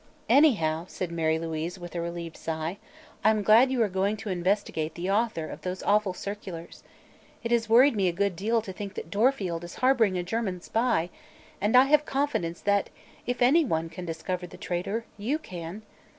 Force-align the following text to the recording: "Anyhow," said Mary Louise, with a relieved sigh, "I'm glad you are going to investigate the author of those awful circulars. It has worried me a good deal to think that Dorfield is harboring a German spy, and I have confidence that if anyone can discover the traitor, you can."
"Anyhow," 0.29 0.85
said 0.87 1.11
Mary 1.11 1.37
Louise, 1.37 1.77
with 1.77 1.93
a 1.93 2.01
relieved 2.01 2.35
sigh, 2.35 2.79
"I'm 3.23 3.43
glad 3.43 3.69
you 3.69 3.83
are 3.83 3.87
going 3.87 4.17
to 4.17 4.31
investigate 4.31 4.95
the 4.95 5.11
author 5.11 5.47
of 5.47 5.61
those 5.61 5.83
awful 5.83 6.15
circulars. 6.15 6.81
It 7.43 7.51
has 7.51 7.69
worried 7.69 7.95
me 7.95 8.07
a 8.07 8.11
good 8.11 8.35
deal 8.35 8.63
to 8.63 8.73
think 8.73 8.95
that 8.95 9.11
Dorfield 9.11 9.63
is 9.63 9.75
harboring 9.75 10.17
a 10.17 10.23
German 10.23 10.59
spy, 10.59 11.11
and 11.61 11.77
I 11.77 11.83
have 11.85 12.03
confidence 12.07 12.61
that 12.61 12.89
if 13.27 13.43
anyone 13.43 13.89
can 13.89 14.03
discover 14.07 14.47
the 14.47 14.57
traitor, 14.57 15.05
you 15.19 15.37
can." 15.37 15.83